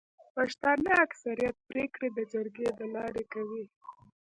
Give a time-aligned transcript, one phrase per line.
[0.35, 3.65] پښتانه اکثريت پريکړي د جرګي د لاري کوي.